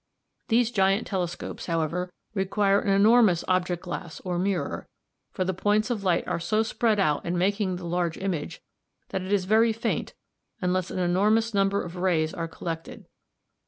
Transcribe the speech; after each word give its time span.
These 0.47 0.71
giant 0.71 1.05
telescopes, 1.05 1.67
however, 1.67 2.11
require 2.33 2.79
an 2.79 2.89
enormous 2.89 3.43
object 3.47 3.83
glass 3.83 4.19
or 4.21 4.39
mirror, 4.39 4.87
for 5.29 5.45
the 5.45 5.53
points 5.53 5.91
of 5.91 6.03
light 6.03 6.27
are 6.27 6.39
so 6.39 6.63
spread 6.63 6.99
out 6.99 7.23
in 7.23 7.37
making 7.37 7.75
the 7.75 7.85
large 7.85 8.17
image 8.17 8.63
that 9.09 9.21
it 9.21 9.31
is 9.31 9.45
very 9.45 9.71
faint 9.73 10.15
unless 10.59 10.89
an 10.89 10.97
enormous 10.97 11.53
number 11.53 11.83
of 11.83 11.97
rays 11.97 12.33
are 12.33 12.47
collected. 12.47 13.05